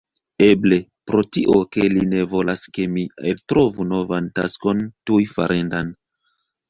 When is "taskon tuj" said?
4.41-5.21